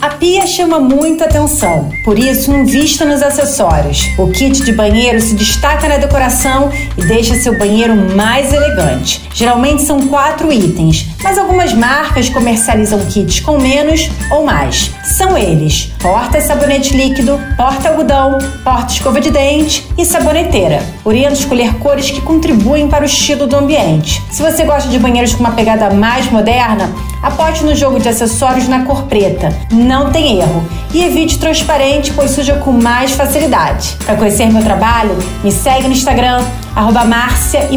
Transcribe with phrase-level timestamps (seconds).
[0.00, 4.06] A pia chama muita atenção, por isso invista nos acessórios.
[4.16, 9.28] O kit de banheiro se destaca na decoração e deixa seu banheiro mais elegante.
[9.34, 14.92] Geralmente são quatro itens, mas algumas marcas comercializam kits com menos ou mais.
[15.02, 20.80] São eles: porta sabonete líquido, porta algodão, porta escova de dente e saboneteira.
[21.04, 24.22] Oriento escolher cores que contribuem para o estilo do ambiente.
[24.30, 26.88] Se você gosta de banheiros com uma pegada mais moderna,
[27.20, 29.52] aposte no jogo de acessórios na cor preta
[29.88, 30.68] não tem erro.
[30.92, 33.96] E evite transparente, pois suja com mais facilidade.
[34.04, 36.44] Para conhecer meu trabalho, me segue no Instagram,
[36.76, 37.68] arroba Márcia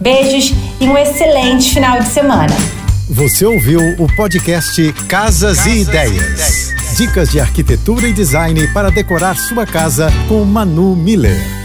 [0.00, 2.54] Beijos e um excelente final de semana.
[3.10, 6.12] Você ouviu o podcast Casas, Casas e, ideias.
[6.12, 6.96] e Ideias.
[6.96, 11.59] Dicas de arquitetura e design para decorar sua casa com Manu Miller.